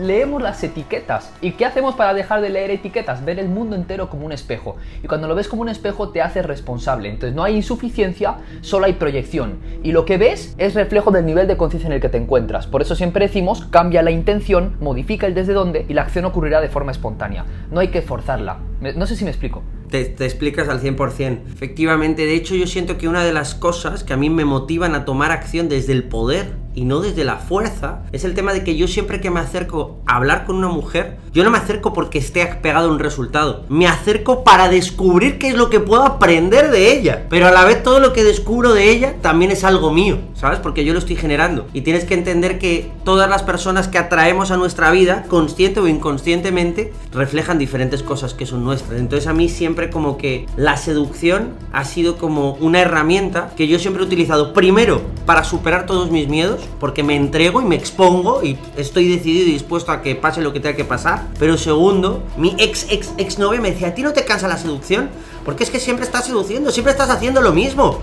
leemos 0.03 0.43
las 0.43 0.65
etiquetas. 0.65 1.33
¿Y 1.41 1.53
qué 1.53 1.65
hacemos 1.65 1.95
para 1.95 2.15
dejar 2.15 2.41
de 2.41 2.49
leer 2.49 2.73
etiquetas? 2.73 3.25
Ver 3.25 3.39
el 3.39 3.49
mundo 3.49 3.77
entero 3.77 4.11
como 4.11 4.27
un 4.27 4.33
espejo. 4.33 4.75
Y 5.05 5.07
cuando 5.07 5.29
lo 5.29 5.37
ves 5.37 5.47
como 5.47 5.63
un 5.63 5.69
espejo 5.69 6.09
te 6.09 6.21
haces 6.21 6.45
responsable. 6.45 7.11
Entonces 7.11 7.37
no 7.37 7.45
hay 7.45 7.55
insuficiencia, 7.55 8.39
solo 8.61 8.87
hay 8.87 8.95
proyección. 8.95 9.61
Y 9.85 9.93
lo 9.93 10.05
que 10.05 10.19
ves 10.19 10.57
es 10.59 10.75
reflejo 10.75 11.13
del 11.13 11.25
nivel 11.25 11.47
de 11.47 11.57
conciencia 11.57 11.87
en 11.87 11.93
el 11.93 12.01
que 12.01 12.09
te 12.09 12.19
encuentras. 12.19 12.67
Por 12.67 12.83
eso 12.83 12.97
siempre 12.97 13.29
decimos, 13.29 13.67
cambia 13.67 14.03
la 14.03 14.11
intención, 14.11 14.77
modifica 14.81 15.29
el 15.29 15.35
desde 15.35 15.53
dónde 15.53 15.87
y 15.89 15.95
la 15.95 16.03
acción 16.03 16.25
ocurrirá 16.25 16.61
de 16.61 16.71
forma 16.71 16.91
espontánea. 16.91 17.45
No 17.71 17.79
hay 17.79 17.89
que 17.89 18.03
forzarla. 18.03 18.59
No 18.97 19.07
sé 19.07 19.15
si 19.15 19.25
me 19.25 19.31
explico 19.31 19.63
te, 19.91 20.01
explicas 20.25 20.69
al 20.69 20.81
100%. 20.81 21.41
Efectivamente, 21.53 22.27
de 22.27 22.35
hecho 22.35 22.55
yo 22.55 22.67
siento 22.67 22.99
que 22.99 23.09
una 23.09 23.25
de 23.25 23.33
las 23.33 23.55
cosas 23.55 24.05
que 24.05 24.13
a 24.13 24.17
mí 24.17 24.31
me 24.31 24.45
motivan 24.45 24.95
a 24.95 25.05
tomar 25.05 25.31
acción 25.31 25.69
desde 25.69 25.93
el 25.93 26.05
poder 26.05 26.47
y 26.79 26.85
no 26.85 27.01
desde 27.01 27.25
la 27.25 27.39
fuerza 27.39 28.03
es 28.13 28.23
el 28.23 28.35
tema 28.35 28.53
de 28.53 28.63
que 28.63 28.77
yo 28.77 28.87
siempre 28.87 29.21
que 29.21 29.33
me 29.33 29.41
acerco 29.41 29.99
a 30.07 30.15
hablar 30.15 30.45
con 30.45 30.55
una 30.55 30.69
mujer, 30.69 31.17
yo 31.33 31.43
no 31.43 31.51
me 31.51 31.59
acerco 31.59 31.93
porque 31.93 32.19
esté 32.19 32.47
pegado 32.63 32.89
a 32.89 32.93
un 32.93 33.01
resultado, 33.01 33.65
me 33.69 33.89
acerco 33.89 34.45
para 34.45 34.69
descubrir 34.69 35.39
qué 35.39 35.49
es 35.49 35.57
lo 35.57 35.71
que 35.71 35.81
puedo 35.81 36.05
aprender 36.05 36.71
de 36.71 36.93
ella, 36.93 37.27
pero 37.29 37.49
a 37.49 37.51
la 37.51 37.65
vez 37.65 37.83
todo 37.83 37.99
lo 37.99 38.13
que 38.13 38.23
descubro 38.23 38.75
de 38.75 38.93
ella 38.93 39.17
también 39.23 39.51
es 39.51 39.65
algo 39.65 39.93
mío, 39.93 40.19
¿sabes? 40.35 40.61
Porque 40.61 40.85
yo 40.85 40.93
lo 40.93 41.01
estoy 41.01 41.17
generando 41.17 41.67
y 41.73 41.81
tienes 41.81 42.05
que 42.05 42.15
entender 42.15 42.61
que 42.61 42.93
todas 43.05 43.29
las 43.29 43.43
personas 43.43 43.89
que 43.89 43.99
atraemos 43.99 44.53
a 44.53 44.57
nuestra 44.57 44.93
vida, 44.93 45.25
consciente 45.29 45.81
o 45.81 45.89
inconscientemente, 45.89 46.93
reflejan 47.13 47.59
diferentes 47.59 48.05
cosas 48.05 48.35
que 48.35 48.47
son 48.47 48.63
nuestras. 48.63 49.01
Entonces 49.01 49.27
a 49.27 49.33
mí 49.33 49.49
siempre 49.49 49.91
como 49.91 50.17
que 50.17 50.47
la 50.57 50.77
seducción 50.77 51.55
ha 51.73 51.85
sido 51.85 52.19
como 52.19 52.53
una 52.61 52.81
herramienta 52.81 53.51
que 53.57 53.67
yo 53.67 53.81
siempre 53.81 54.05
he 54.05 54.07
utilizado 54.07 54.53
primero 54.53 55.03
para 55.27 55.43
superar 55.43 55.87
todos 55.87 56.13
mis 56.13 56.29
miedos, 56.29 56.61
porque 56.81 57.03
me 57.03 57.17
entrego 57.17 57.61
y 57.61 57.65
me 57.65 57.77
expongo 57.77 58.43
y 58.43 58.59
estoy 58.77 59.09
decidido 59.09 59.49
y 59.49 59.53
dispuesto 59.53 59.93
a 59.93 60.03
que 60.03 60.15
pase 60.15 60.41
lo 60.41 60.53
que 60.53 60.61
tenga 60.61 60.77
que 60.77 60.85
pasar. 60.85 61.27
Pero 61.39 61.57
segundo, 61.57 62.23
mi 62.37 62.55
ex 62.59 62.87
ex 62.91 63.11
ex 63.19 63.39
novia 63.39 63.61
me 63.61 63.73
decía, 63.73 63.89
¿a 63.89 63.95
ti 63.95 64.03
no 64.03 64.13
te 64.13 64.25
cansa 64.25 64.49
la 64.49 64.59
seducción? 64.59 65.11
Porque 65.45 65.65
es 65.65 65.71
que 65.71 65.81
siempre 65.81 66.05
estás 66.05 66.27
seduciendo, 66.27 66.71
siempre 66.71 66.93
estás 66.93 67.11
haciendo 67.11 67.41
lo 67.41 67.53
mismo 67.53 68.01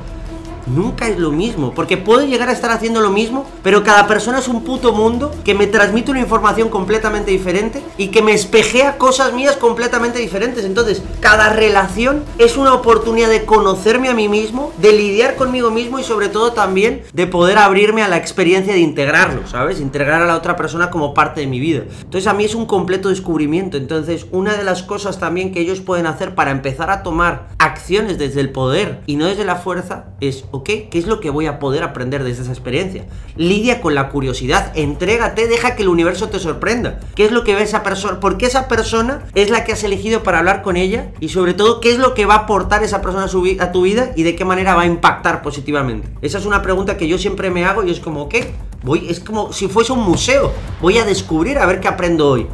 nunca 0.66 1.08
es 1.08 1.18
lo 1.20 1.32
mismo. 1.32 1.74
Porque 1.74 1.98
puedo 1.98 2.26
llegar 2.26 2.50
a 2.50 2.52
estar 2.52 2.72
haciendo 2.72 3.02
lo 3.02 3.10
mismo, 3.10 3.46
pero 3.64 3.84
cada 3.84 4.08
persona 4.08 4.40
es 4.40 4.48
un 4.48 4.64
puto 4.64 4.94
mundo 4.94 5.34
que 5.44 5.54
me 5.54 5.68
transmite 5.68 6.12
una 6.12 6.20
información 6.20 6.70
completamente 6.70 7.32
diferente 7.32 7.84
y 7.98 8.08
que 8.08 8.22
me 8.22 8.34
espejea 8.34 8.98
cosas 8.98 9.34
mías 9.34 9.58
completamente 9.58 10.20
diferentes. 10.20 10.66
Entonces, 10.66 11.02
cada 11.20 11.54
relación 11.54 12.24
es 12.38 12.58
una 12.58 12.74
oportunidad 12.74 13.30
de 13.30 13.46
conocerme 13.46 14.10
a 14.10 14.14
mí 14.14 14.30
mismo, 14.30 14.72
de 14.78 14.94
lidiar 14.94 15.36
conmigo 15.36 15.72
mismo 15.72 16.00
y 16.00 16.04
sobre 16.04 16.30
todo 16.30 16.54
también 16.54 17.04
de 17.14 17.28
poder 17.28 17.58
abrirme 17.58 18.04
a 18.04 18.08
la 18.08 18.18
experiencia 18.18 18.74
de 18.74 18.80
integrarlo, 18.80 19.48
¿sabes? 19.48 19.80
Integrar 19.80 20.22
a 20.22 20.26
la 20.26 20.36
otra 20.36 20.56
persona 20.56 20.90
como 20.90 21.14
parte 21.14 21.42
de 21.42 21.48
mi 21.48 21.60
vida. 21.60 21.84
Entonces, 22.02 22.28
a 22.28 22.34
mí 22.34 22.46
es 22.46 22.56
un 22.56 22.66
completo 22.66 23.10
descubrimiento. 23.10 23.78
Entonces, 23.78 24.28
una 24.32 24.56
de 24.56 24.64
las 24.64 24.84
cosas 24.84 25.20
también 25.20 25.52
que 25.52 25.62
ellos 25.62 25.82
pueden 25.82 26.08
hacer 26.08 26.36
para 26.36 26.52
empezar 26.52 26.90
a 26.90 27.04
tomar 27.04 27.48
acciones 27.58 28.18
desde 28.18 28.42
el 28.42 28.52
poder 28.52 29.02
y 29.06 29.16
no 29.16 29.26
desde 29.26 29.46
la 29.46 29.56
fuerza 29.56 30.06
es 30.22 30.46
¿Qué 30.64 30.88
es 30.92 31.08
lo 31.08 31.20
que 31.20 31.30
voy 31.30 31.48
a 31.48 31.60
poder 31.60 31.84
aprender 31.84 32.24
desde 32.24 32.44
esa 32.44 32.52
experiencia? 32.52 33.06
Lidia 33.36 33.82
con 33.82 33.96
la 33.96 34.10
curiosidad, 34.10 34.72
entrégate, 34.76 35.48
deja 35.48 35.76
que 35.76 35.84
el 35.84 35.90
universo 35.90 36.30
te 36.30 36.40
sorprenda. 36.40 37.00
¿Qué 37.16 37.26
es 37.26 37.32
lo 37.32 37.44
que 37.44 37.56
ve 37.56 37.64
esa 37.64 37.84
persona? 37.84 38.20
¿Por 38.20 38.38
qué 38.38 38.46
esa 38.46 38.68
persona 38.68 39.26
es 39.34 39.50
la 39.50 39.64
que 39.64 39.74
has 39.74 39.84
elegido 39.84 40.24
para 40.24 40.40
hablar 40.40 40.62
con 40.62 40.78
ella? 40.78 41.12
Y 41.20 41.30
sobre 41.30 41.54
todo, 41.54 41.82
¿qué 41.82 41.92
es 41.92 41.98
lo 41.98 42.14
que 42.14 42.26
va 42.26 42.36
a 42.36 42.40
aportar 42.40 42.84
esa 42.84 43.02
persona 43.02 43.26
a, 43.26 43.72
tu 43.72 43.82
vida 43.82 44.12
y 44.16 44.24
de 44.24 44.36
qué 44.36 44.46
manera 44.46 44.76
va 44.76 44.84
a 44.84 44.86
impactar 44.86 45.42
positivamente? 45.42 46.08
Esa 46.22 46.38
es 46.38 46.46
una 46.46 46.62
pregunta 46.62 46.98
que 46.98 47.08
yo 47.08 47.18
siempre 47.18 47.50
me 47.50 47.66
hago 47.66 47.84
y 47.84 47.92
es 47.92 48.00
como, 48.00 48.30
¿qué? 48.30 48.54
Voy, 48.84 49.08
es 49.10 49.20
como 49.20 49.52
si 49.52 49.68
fuese 49.68 49.94
un 49.94 50.04
museo. 50.04 50.52
Voy 50.82 50.98
a 50.98 51.06
descubrir 51.06 51.58
a 51.58 51.66
ver 51.66 51.80
qué 51.80 51.88
aprendo 51.88 52.30
hoy. 52.30 52.48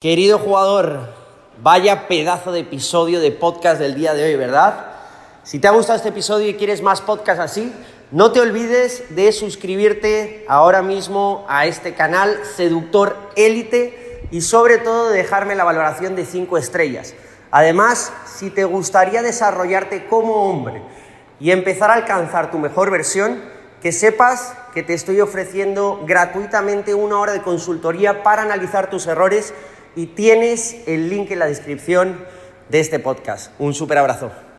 Querido 0.00 0.38
jugador, 0.38 1.14
vaya 1.62 2.08
pedazo 2.08 2.52
de 2.52 2.60
episodio 2.60 3.20
de 3.20 3.30
podcast 3.30 3.80
del 3.80 3.94
día 3.94 4.14
de 4.14 4.24
hoy, 4.24 4.36
¿verdad? 4.36 4.91
Si 5.44 5.58
te 5.58 5.66
ha 5.66 5.72
gustado 5.72 5.96
este 5.96 6.10
episodio 6.10 6.48
y 6.48 6.54
quieres 6.54 6.82
más 6.82 7.00
podcasts 7.00 7.42
así, 7.42 7.72
no 8.12 8.30
te 8.30 8.40
olvides 8.40 9.16
de 9.16 9.32
suscribirte 9.32 10.44
ahora 10.48 10.82
mismo 10.82 11.44
a 11.48 11.66
este 11.66 11.94
canal 11.94 12.38
Seductor 12.44 13.16
Élite 13.34 14.28
y 14.30 14.42
sobre 14.42 14.78
todo 14.78 15.10
de 15.10 15.16
dejarme 15.18 15.56
la 15.56 15.64
valoración 15.64 16.14
de 16.14 16.26
5 16.26 16.58
estrellas. 16.58 17.14
Además, 17.50 18.12
si 18.24 18.50
te 18.50 18.62
gustaría 18.62 19.20
desarrollarte 19.20 20.06
como 20.06 20.48
hombre 20.48 20.80
y 21.40 21.50
empezar 21.50 21.90
a 21.90 21.94
alcanzar 21.94 22.52
tu 22.52 22.58
mejor 22.58 22.92
versión, 22.92 23.42
que 23.82 23.90
sepas 23.90 24.54
que 24.72 24.84
te 24.84 24.94
estoy 24.94 25.20
ofreciendo 25.20 26.04
gratuitamente 26.06 26.94
una 26.94 27.18
hora 27.18 27.32
de 27.32 27.42
consultoría 27.42 28.22
para 28.22 28.42
analizar 28.42 28.90
tus 28.90 29.08
errores 29.08 29.52
y 29.96 30.06
tienes 30.06 30.76
el 30.86 31.10
link 31.10 31.32
en 31.32 31.40
la 31.40 31.46
descripción 31.46 32.24
de 32.68 32.78
este 32.78 33.00
podcast. 33.00 33.50
Un 33.58 33.74
súper 33.74 33.98
abrazo. 33.98 34.30